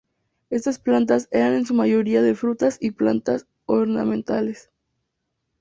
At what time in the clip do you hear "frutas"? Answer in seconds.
2.33-2.79